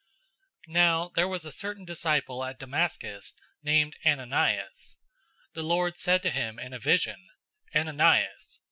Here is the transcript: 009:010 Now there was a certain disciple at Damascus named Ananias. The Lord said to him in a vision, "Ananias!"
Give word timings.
009:010 0.67 0.73
Now 0.73 1.09
there 1.13 1.27
was 1.27 1.45
a 1.45 1.51
certain 1.51 1.85
disciple 1.85 2.43
at 2.43 2.57
Damascus 2.57 3.35
named 3.61 3.97
Ananias. 4.03 4.97
The 5.53 5.61
Lord 5.61 5.99
said 5.99 6.23
to 6.23 6.31
him 6.31 6.57
in 6.57 6.73
a 6.73 6.79
vision, 6.79 7.27
"Ananias!" 7.75 8.59